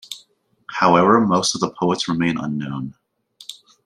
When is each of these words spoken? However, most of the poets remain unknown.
However, 0.71 1.21
most 1.27 1.53
of 1.53 1.61
the 1.61 1.69
poets 1.79 2.09
remain 2.09 2.39
unknown. 2.39 2.95